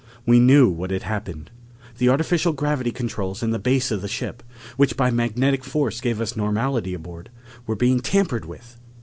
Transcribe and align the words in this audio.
We 0.25 0.39
knew 0.39 0.67
what 0.67 0.89
had 0.89 1.03
happened: 1.03 1.51
the 1.99 2.09
artificial 2.09 2.53
gravity 2.53 2.89
controls 2.91 3.43
in 3.43 3.51
the 3.51 3.59
base 3.59 3.91
of 3.91 4.01
the 4.01 4.07
ship, 4.07 4.41
which 4.75 4.97
by 4.97 5.11
magnetic 5.11 5.63
force 5.63 6.01
gave 6.01 6.19
us 6.19 6.35
normality 6.35 6.95
aboard, 6.95 7.29
were 7.67 7.75
being 7.75 7.99
tampered 7.99 8.45
with! 8.45 8.77